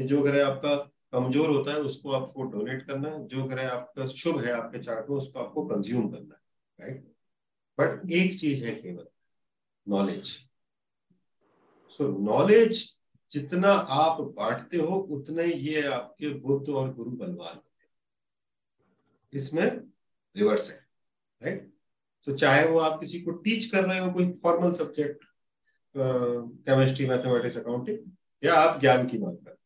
कि 0.00 0.06
जो 0.06 0.20
ग्रह 0.22 0.46
आपका 0.46 0.74
कमज़ोर 1.12 1.48
होता 1.48 1.70
है, 1.70 1.78
उसको 1.78 2.10
आपको 2.12 2.42
डोनेट 2.50 2.82
करना 2.86 3.08
है। 3.08 3.26
जो 3.28 3.44
ग्रह 3.46 3.68
आपका 3.70 4.06
शुभ 4.08 4.38
है 4.40 4.52
आपके 4.52 4.78
चार्ट 4.82 5.10
में, 5.10 5.16
उसको 5.16 5.38
आपको 5.40 5.64
कंज्यूम 5.66 6.08
करना 6.10 6.34
है 6.34 6.40
राइट 6.78 7.02
बट 7.78 8.10
एक 8.12 8.38
चीज़ 8.40 8.64
है 8.64 8.74
केवल 8.74 9.06
नॉलेज 9.86 10.30
सो 11.90 12.08
नॉलेज 12.20 12.84
जितना 13.32 13.72
आप 13.72 14.20
बांटते 14.36 14.76
हो, 14.76 14.94
उतने 15.10 15.44
ये 15.44 15.82
आपके 15.88 16.28
बुद्ध 16.40 16.68
और 16.70 16.94
गुरु 16.94 17.10
बलवान 17.12 17.54
होते 17.54 17.86
इसमें 19.32 19.64
रिवर्स 20.36 20.70
है 20.70 20.76
राइट 21.40 21.70
तो 22.26 22.36
चाहे 22.36 22.66
वो 22.68 22.78
आप 22.80 22.98
किसी 23.00 23.20
को 23.20 23.30
टीच 23.32 23.66
कर 23.66 23.84
रहे 23.84 23.98
हो, 23.98 24.10
कोई 24.12 24.32
formal 24.42 24.72
subject 24.74 25.24
chemistry 25.94 27.06
mathematics 27.08 27.56
accounting 27.58 27.98
या 28.42 28.54
आप 28.56 28.80
ज्ञान 28.80 29.06
की 29.06 29.18
बात 29.18 29.38
कर 29.44 29.58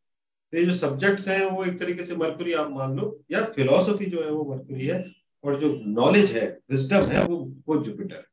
ये 0.54 0.64
जो 0.64 0.74
सब्जेक्ट्स 0.76 1.28
हैं, 1.28 1.44
वो 1.46 1.64
एक 1.64 1.78
तरीके 1.78 2.04
से 2.04 2.16
मरकुरी 2.16 2.52
आप 2.54 2.70
मान 2.70 2.96
लो, 2.96 3.18
या 3.32 3.44
फिलोसफी 3.56 4.06
जो 4.06 4.22
है 4.22 4.30
वो 4.30 4.44
मरकुरी 4.46 4.86
है, 4.86 5.04
और 5.44 5.58
जो 5.60 5.72
नॉलेज 5.94 6.30
है 6.32 6.46
विजडम 6.70 7.06
है, 7.06 7.24
वो 7.26 7.36
वो 7.68 7.76
जुपिटर 7.78 8.14
है 8.16 8.32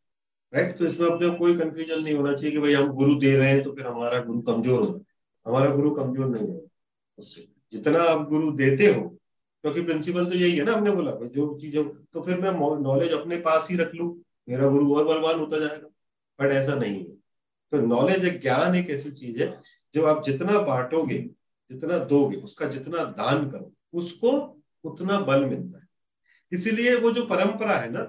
राइट 0.54 0.78
तो 0.78 0.86
इसमें 0.86 1.08
अपने 1.08 1.30
कोई 1.38 1.58
कंफ्यूजन 1.58 2.02
नहीं 2.04 2.14
होना 2.16 2.34
चाहिए 2.34 2.52
कि 2.52 2.60
भाई 2.60 2.74
हम 2.74 2.88
गुरु 2.94 3.16
दे 3.20 3.36
रहे 3.38 3.50
हैं 3.50 3.64
तो 3.64 3.72
फिर 3.74 3.88
हमारा 3.88 4.20
गुरु 4.22 4.42
कमज़ोर 4.44 4.80
होगा 4.80 5.00
हमारा 5.46 5.70
गुरु 5.76 5.92
कमज़ोर 5.96 6.28
नहीं 6.28 6.48
होगा 6.48 6.60
उससे 7.20 7.48
जितना 7.74 8.00
आप 8.06 8.28
गुरु 8.30 8.52
देते 8.54 8.88
हो, 8.88 9.02
क्योंकि 9.64 9.82
प्रिंसिपल 9.84 10.26
तो 10.26 10.36
यही 10.36 10.56
है 10.56 10.64
ना, 10.66 10.74
हमने 10.74 10.92
बोला 10.92 11.12
जो 11.12 11.58
चीज़ 11.62 11.78
तो 12.14 12.22
फिर 12.22 12.40
मैं 12.40 12.52
नॉलेज 12.82 13.12
अपने 13.14 13.38
पास 13.42 13.68
ही 13.72 13.78
रख 13.78 13.96
लू, 13.96 14.08
मेरा 14.50 14.70
गुरु 14.70 14.96
और 14.96 15.06
बलवान 15.06 15.40
होता 15.40 15.60
जाएगा 15.60 15.88
बट 16.40 16.52
ऐसा 16.54 16.76
नहीं 16.76 16.96
है। 16.96 17.04
तो 17.72 17.82
नॉलेज 17.88 18.26
एक 18.26 18.42
ज्ञान 18.42 18.76
एक 18.76 18.90
ऐसी 18.90 19.12
चीज़ 19.14 19.42
है, 19.42 19.60
जो 19.94 20.06
आप 20.06 20.24
जितना 20.26 20.60
बांटोगे 20.64 21.18
जितना 21.72 21.98
दोगे 22.06 22.38
उसका 22.38 22.68
जितना 22.68 23.04
दान 23.18 23.50
करो 23.50 23.72
उसको 23.94 24.32
उतना 24.84 25.20
बल 25.20 25.46
मिलता 25.46 25.78
है। 25.78 25.88
इसीलिए 26.52 26.96
वो 26.96 27.12
जो 27.12 27.26
परंपरा 27.26 27.78
है 27.78 27.92
ना 27.92 28.02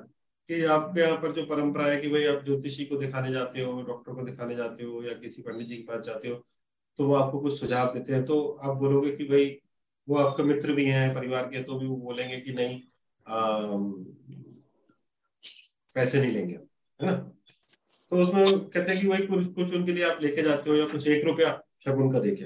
कि 0.48 0.64
आपके 0.66 1.00
यहाँ 1.00 1.16
पर 1.16 1.32
जो 1.32 1.44
परंपरा 1.46 1.86
है 1.86 2.00
कि 2.00 2.08
भाई 2.08 2.24
आप 2.26 2.44
ज्योतिषी 2.44 2.84
को 2.84 2.96
दिखाने 2.96 3.32
जाते 3.32 3.62
हो 3.62 3.80
डॉक्टर 3.82 4.14
को 4.14 4.22
दिखाने 4.22 4.56
जाते 4.56 4.84
हो 4.84 5.02
या 5.02 5.12
किसी 5.14 5.42
पंडित 5.42 5.66
जी 5.68 5.76
के 5.76 5.82
पास 5.82 6.04
जाते 6.06 6.28
हो 6.28 6.44
तो 6.98 7.06
वो 7.06 7.14
आपको 7.14 7.40
कुछ 7.40 7.58
सुझाव 7.60 7.92
देते 7.94 8.12
हैं। 8.14 8.24
तो 8.24 8.40
आप 8.62 8.76
बोलोगे 8.76 9.10
कि 9.10 9.24
भाई 9.24 9.58
वो 10.08 10.16
आपके 10.16 10.42
मित्र 10.42 10.72
भी 10.72 10.84
हैं 10.84 11.14
परिवार 11.14 11.46
के 11.46 11.62
तो 11.62 11.78
भी 11.78 11.86
वो 11.86 11.96
बोलेंगे 11.96 12.36
कि 12.36 12.52
नहीं 12.52 12.80
आ, 13.26 13.76
पैसे 15.92 16.20
नहीं 16.20 16.32
लेंगे 16.32 16.54
है 16.54 17.06
ना? 17.06 17.12
तो 17.12 18.22
उसमें 18.22 18.58
कहते 18.60 18.92
हैं 18.92 19.00
कि 19.02 19.08
भाई 19.08 19.26
कुछ 19.26 19.46
कुछ 19.54 19.74
उनके 19.74 19.92
लिए 19.92 20.04
आप 20.04 20.22
लेके 20.22 20.42
जाते 20.42 20.70
हो 20.70 20.76
या 20.76 20.86
कुछ 20.86 21.06
एक 21.06 21.24
रुपया 21.26 21.60
शगुन 21.84 22.12
का 22.12 22.18
दे 22.18 22.34
के 22.36 22.44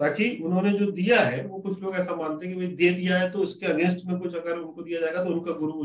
ताकि 0.00 0.30
उन्होंने 0.44 0.72
जो 0.72 0.90
दिया 0.92 1.20
है, 1.20 1.44
वो 1.46 1.58
कुछ 1.60 1.80
लोग 1.82 1.94
ऐसा 1.96 2.14
मानते 2.16 2.46
हैं 2.46 2.54
कि 2.54 2.60
भाई 2.60 2.74
दे 2.76 2.90
दिया 2.94 3.18
है 3.18 3.30
तो 3.30 3.38
उसके 3.38 3.66
अगेंस्ट 3.66 4.04
में 4.06 4.18
कुछ 4.18 4.34
अगर 4.34 4.58
उनको 4.58 4.82
दिया 4.82 5.00
जाएगा 5.00 5.24
तो 5.24 5.30
उनका 5.30 5.52
गुरु 5.52 5.84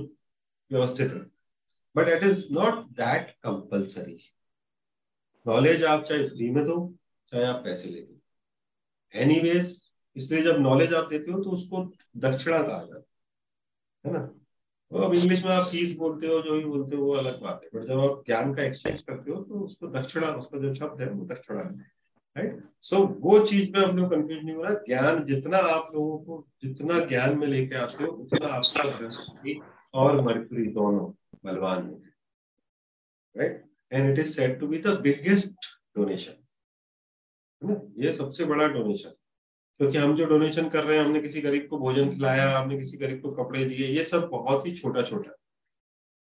व्यवस्थित 0.72 1.14
है। 1.14 1.19
But 1.95 2.09
it 2.09 2.23
is 2.23 2.45
not 2.53 2.84
that 2.91 3.30
compulsory 3.44 4.19
knowledge 5.45 5.84
आप 5.84 6.03
चाहे 6.03 6.28
फ्री 6.28 6.50
में 6.50 6.64
दो, 6.66 6.94
चाहे 7.31 7.44
आप 7.44 7.64
पैसे 7.64 7.89
ले 7.89 8.02
दो। 8.02 8.19
एनीवेज 9.14 9.89
इसलिए 10.16 10.41
जब 10.41 10.59
नॉलेज 10.59 10.94
आप 10.94 11.09
देते 11.09 11.31
हो 11.31 11.39
तो 11.44 11.50
उसको 11.50 11.84
दक्षिणा 12.17 12.61
कहा 12.64 12.78
जाता 12.78 13.03
है। 14.06 14.14
ना? 14.14 14.19
तो 14.19 14.97
अब 14.97 15.14
इंग्लिश 15.14 15.44
में 15.45 15.52
आप 15.52 15.67
फ़ीस 15.67 15.97
बोलते 15.97 16.28
हो, 16.28 16.39
जो 16.41 16.53
भी 16.53 16.66
बोलते 16.66 16.95
हो, 16.95 17.06
वो 17.06 17.14
अलग 17.14 17.41
बात 17.41 17.61
है। 17.64 17.69
बट 17.73 17.88
जब 17.88 18.00
आप 18.00 18.23
ज्ञान 18.25 18.53
का 18.53 18.64
एक्सचेंज 18.64 19.02
करते 19.02 19.31
हो 19.31 19.41
तो 19.44 19.59
उसको 19.59 19.88
दक्षिणा, 19.88 20.28
उसका 20.28 20.58
जो 20.58 20.73
शब्द 20.75 21.02
है, 21.02 21.09
वो 21.09 21.25
दक्षिणा 21.25 21.61
है। 21.61 21.92
राइट 22.35 22.61
सो 22.81 22.97
वो 23.21 23.39
चीज़ 23.45 23.71
में 23.71 23.79
हम 23.81 23.97
लोग 23.97 24.09
कंफ्यूज 24.11 24.43
नहीं 24.43 24.55
हो 24.55 24.63
रहा। 24.63 24.73
ज्ञान 24.87 25.23
जितना 25.25 25.57
आप 25.57 25.91
लोगों 25.93 26.17
को, 26.17 26.47
जितना 26.63 26.99
ज्ञान 27.05 27.37
में 27.37 27.47
लेके 27.47 27.75
आते 27.75 28.03
हो, 28.03 28.11
उतना 28.11 28.47
आपका 28.47 28.83
बृहस्पति 28.97 29.59
और 29.93 30.21
मरकुरी 30.21 30.65
दोनों 30.73 31.11
बलवान 31.45 31.83
होंगे 31.83 32.09
right 33.35 33.63
and 33.91 34.11
it 34.11 34.19
is 34.19 34.33
said 34.35 34.59
to 34.59 34.67
be 34.67 34.77
the 34.77 34.99
biggest 35.01 35.55
donation 35.97 36.31
है 37.61 37.69
ना? 37.69 37.81
ये 37.97 38.13
सबसे 38.13 38.45
बड़ा 38.45 38.67
डोनेशन 38.67 39.09
क्योंकि 39.79 39.97
हम 39.97 40.16
जो 40.16 40.25
डोनेशन 40.25 40.69
कर 40.69 40.83
रहे 40.83 40.97
हैं, 40.97 41.05
हमने 41.05 41.22
किसी 41.22 41.41
गरीब 41.41 41.67
को 41.69 41.77
भोजन 41.79 42.09
खिलाया, 42.09 42.49
हमने 42.57 42.77
किसी 42.79 42.97
गरीब 42.97 43.22
को 43.22 43.31
कपड़े 43.33 43.63
दिए, 43.66 43.88
ये 43.88 44.03
सब 44.05 44.27
बहुत 44.29 44.67
ही 44.67 44.75
छोटा 44.75 45.01
छोटा 45.01 45.35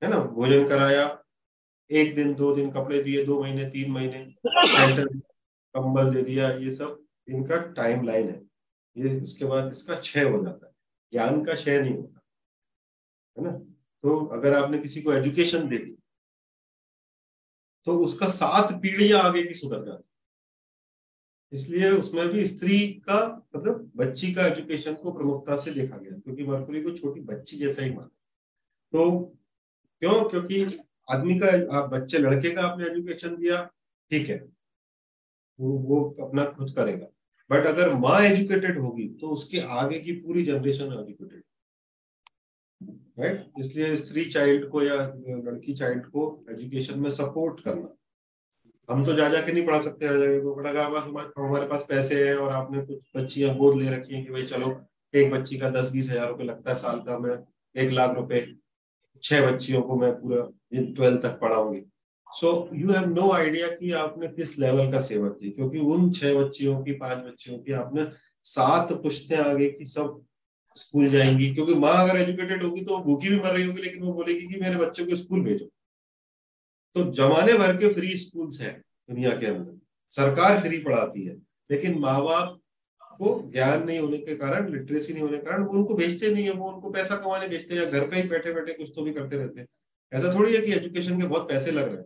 है 0.02 0.10
ना? 0.10 0.20
भोजन 0.20 0.68
कराया, 0.68 1.04
एक 1.90 2.16
दिन, 2.16 2.34
दो 2.34 2.56
दिन 2.56 2.72
कपड़े 2.72 3.02
दिए, 3.04 3.24
दो 3.26 3.42
महीने, 3.42 3.66
तीन 3.70 3.92
महीने 3.92 4.18
कंबल 5.76 6.14
दे 6.14 6.22
दिया, 6.24 6.50
ये 6.52 6.72
सब 6.72 7.04
इनका 7.28 7.58
टाइम 7.74 8.06
लाइन 8.06 8.30
है। 8.30 8.42
ये 8.96 9.20
उसके 9.22 9.46
बाद 9.46 9.72
इसका 9.72 9.96
क्षय 9.98 10.24
हो 10.24 10.44
जाता 10.44 10.66
है। 10.66 10.74
ज्ञान 11.14 11.44
का 11.46 11.54
क्षय 11.54 11.82
नहीं 11.82 11.96
होता, 11.96 12.22
है 13.38 13.44
ना? 13.44 13.52
तो 13.52 14.26
अगर 14.28 14.54
आपने 14.56 14.78
किसी 14.80 15.02
को 15.02 15.14
एजुकेशन 15.14 15.68
दे 15.70 15.78
दी 15.78 15.96
तो 17.88 17.98
उसका 18.00 18.28
सात 18.30 18.72
पीढ़ियाँ 18.82 19.22
आगे 19.22 19.44
की 19.44 19.54
सुधर 19.54 19.84
जाती 19.86 20.04
इसलिए 21.52 21.90
उसमें 21.92 22.28
भी 22.28 22.46
स्त्री 22.48 22.78
का 23.10 23.18
मतलब 23.56 23.92
बच्ची 23.96 24.34
का 24.34 24.46
एजुकेशन 24.48 24.94
को 24.94 25.12
प्रमुखता 25.12 25.56
से 25.56 25.72
देखा 25.72 25.98
गया, 25.98 26.18
क्योंकि 26.20 26.44
मरकुरी 26.44 26.82
को 26.84 26.92
छोटी 26.92 27.22
बच्ची 27.22 27.58
जैसा 27.58 27.84
ही 27.84 27.90
माना। 27.92 28.08
तो 28.94 29.22
क्यों? 30.02 30.24
क्योंकि 30.30 30.64
आदमी 31.08 31.40
का, 31.40 31.48
आप 31.78 31.90
बच्चे, 31.90 32.18
लड़के 32.18 32.50
का 32.52 32.62
आपने 32.62 32.86
एजुकेशन 32.86 33.36
दिया, 33.36 33.64
ठीक 34.12 34.30
है। 34.30 34.38
वो 35.60 35.72
वो 35.80 36.04
अपना 36.22 36.46
खुद 36.48 36.74
करेगा। 36.76 37.08
बट 37.50 37.66
अगर 37.68 37.94
माँ 37.96 38.20
एजुकेटेड 38.22 38.78
होगी 38.80 39.08
तो 39.22 39.28
उसके 39.30 39.60
आगे 39.74 40.00
की 40.00 40.12
पूरी 40.14 40.46
जनरेशन 40.46 40.94
एजुकेटेड 40.94 41.44
राइट 43.20 43.60
इसलिए 43.60 43.96
स्त्री 43.98 44.26
चाइल्ड 44.28 44.68
को 44.70 44.82
या 44.82 44.96
लड़की 44.96 45.74
चाइल्ड 45.74 46.06
को 46.08 46.24
एजुकेशन 46.52 47.00
में 47.00 47.10
सपोर्ट 47.12 47.60
करना। 47.64 47.96
हम 48.90 49.06
तो 49.06 49.14
जा 49.14 49.28
जाके 49.30 49.52
नहीं 49.52 49.66
पढ़ा 49.66 49.80
सकते 49.82 50.08
को 50.42 51.44
हमारे 51.44 51.68
पास 51.68 51.86
पैसे 51.90 52.28
हैं 52.28 52.36
और 52.36 52.52
आपने 52.54 52.82
कुछ 52.86 52.98
बच्चियाँ 53.16 53.56
गोद 53.58 53.78
ले 53.78 53.90
रखी 53.92 54.16
हैं 54.16 54.26
कि 54.26 54.32
भाई 54.32 54.44
चलो, 54.44 54.76
एक 55.14 55.32
बच्ची 55.32 55.58
का 55.58 55.70
दस 55.72 55.92
बीस 55.92 56.10
हज़ार 56.10 56.28
रुपए 56.30 56.44
लगता 56.44 56.70
है 56.70 56.76
साल 56.76 57.00
का, 57.00 57.18
मैं 57.20 57.38
एक 57.76 57.92
लाख 57.92 58.16
रुपए 58.16 58.46
छह 59.24 59.52
बच्चियों 59.52 59.82
को 59.82 59.96
मैं 59.96 60.12
पूरा 60.14 60.42
ट्वेल्थ 60.74 61.22
तक 61.24 61.40
पढ़ाऊँगी। 61.42 61.80
So 62.36 62.70
you 62.74 62.92
have 62.92 63.06
no 63.10 63.32
idea 63.32 63.68
कि 63.70 63.92
आपने 63.96 64.28
किस 64.28 64.58
लेवल 64.60 64.92
का 64.92 65.00
सेवक 65.02 65.38
की 65.42 65.50
क्योंकि 65.50 65.80
उन 65.80 66.12
छह 66.12 66.34
बच्चियों 66.36 66.82
की, 66.84 66.94
पाँच 66.94 67.18
बच्चियों 67.18 67.60
की 67.60 67.74
आपने 67.74 68.06
सात 68.46 68.92
पुश्ते 69.04 69.36
आगे 69.36 69.70
की 69.70 69.86
सब 69.86 70.22
स्कूल 70.76 71.10
जाएँगी। 71.10 71.54
क्योंकि 71.56 71.74
माँ 71.76 71.94
अगर 72.00 72.20
एजुकेटेड 72.22 72.64
होगी 72.64 72.82
तो 72.82 72.98
भूखी 73.04 73.30
भी 73.30 73.38
मर 73.38 73.54
रही 73.54 73.66
होगी, 73.66 73.82
लेकिन 73.82 74.04
वो 74.04 74.14
बोलेगी 74.14 74.48
कि 74.48 74.60
मेरे 74.62 74.76
बच्चों 74.76 75.06
को 75.06 75.16
स्कूल 75.16 75.42
भेजो। 75.42 75.66
तो 76.96 77.04
जमाने 77.14 77.54
भर 77.54 77.76
के 77.78 77.94
फ्री 77.94 78.16
स्कूल्स 78.18 78.62
हैं 78.62 78.74
दुनिया 79.10 79.30
के 79.32 79.46
अंदर। 79.46 79.80
सरकार 80.12 80.60
फ्री 80.62 80.78
पढ़ाती 80.80 81.26
है, 81.26 81.36
लेकिन 81.70 81.98
माँ 82.00 82.22
बाप 82.24 82.60
को 83.20 83.52
ज्ञान 83.54 83.86
नहीं 83.86 84.00
होने 84.00 84.18
के 84.18 84.36
कारण 84.36 84.72
लिटरेसी 84.72 85.14
नहीं 85.14 85.24
होने 85.24 85.38
के 85.38 85.46
कारण 85.46 85.64
वो 85.64 85.74
उनको 85.74 85.96
भेजते 85.96 86.32
नहीं 86.34 86.44
है। 86.44 86.52
वो 86.52 86.70
उनको 86.72 86.90
पैसा 86.90 87.16
कमाने 87.16 87.48
भेजते 87.48 87.76
हैं 87.76 87.82
या 87.82 87.90
घर 87.90 88.08
पे 88.10 88.22
ही 88.22 88.28
बैठे 88.30 88.54
बैठे 88.54 88.74
कुछ 88.74 88.92
तो 88.96 89.04
भी 89.04 89.14
करते 89.14 89.38
रहते 89.38 89.60
हैं। 89.60 89.68
ऐसा 90.12 90.34
थोड़ी 90.36 90.54
है 90.56 90.62
कि 90.62 90.74
एजुकेशन 90.74 91.20
के 91.22 91.28
बहुत 91.28 91.48
पैसे 91.50 91.72
लग 91.72 91.88
रहे 91.88 91.98
हैं। 91.98 92.06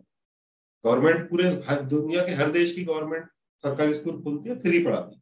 गवर्नमेंट 0.84 1.28
पूरे 1.30 1.48
हर 1.66 1.82
दुनिया 1.88 2.24
के 2.26 2.32
हर 2.34 2.50
देश 2.50 2.74
की 2.74 2.84
गवर्नमेंट 2.84 3.24
सरकारी 3.62 3.94
स्कूल 3.94 4.22
खोलती 4.22 4.48
है, 4.48 4.58
फ्री 4.60 4.82
पढ़ाती 4.84 5.14
है। 5.14 5.20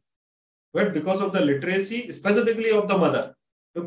But 0.73 0.93
because 0.93 1.21
of 1.23 1.33
the 1.33 1.41
literacy 1.43 2.01
specifically 2.13 2.71
of 2.71 2.85
the 2.87 2.99
mother 3.01 3.21
तो 3.75 3.81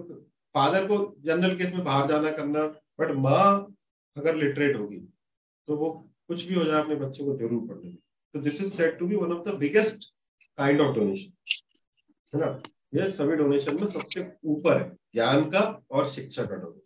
फादर 0.54 0.86
को 0.86 0.98
जनरल 1.24 1.56
केस 1.58 1.74
में 1.74 1.84
बाहर 1.84 2.08
जाना 2.08 2.30
करना 2.32 2.66
बट 3.00 3.10
माँ 3.18 3.74
अगर 4.16 4.34
लिटरेट 4.36 4.76
होगी 4.76 4.98
तो 4.98 5.76
वो 5.76 5.90
कुछ 6.28 6.46
भी 6.48 6.54
हो 6.54 6.64
जाए, 6.64 6.82
अपने 6.82 6.94
बच्चे 6.96 7.24
को 7.24 7.36
ज़रूर 7.38 7.66
पढ़ने 7.68 7.90
तो 7.90 8.40
this 8.40 8.60
is 8.62 8.72
set 8.72 8.98
to 8.98 9.06
be 9.06 9.16
one 9.16 9.32
of 9.32 9.48
the 9.48 9.54
biggest 9.58 10.04
kind 10.58 10.80
of 10.80 10.94
donation 10.96 11.32
है 12.32 12.40
ना? 12.40 12.58
ये 12.94 13.10
सभी 13.10 13.36
डोनेशन 13.36 13.74
में 13.80 13.86
सबसे 13.88 14.20
ऊपर 14.46 14.78
है, 14.78 14.88
ज्ञान 15.14 15.44
का 15.50 15.60
और 15.90 16.08
शिक्षा 16.10 16.44
का 16.44 16.54
डोनेशन 16.56 16.80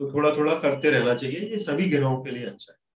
तो 0.00 0.12
थोड़ा 0.12 0.30
थोड़ा 0.36 0.54
करते 0.60 0.90
रहना 0.90 1.14
चाहिए, 1.14 1.40
ये 1.40 1.58
सभी 1.60 1.88
ग्रहों 1.90 2.22
के 2.24 2.30
लिए 2.30 2.44
अच्छा 2.46 2.72
है। 2.72 2.78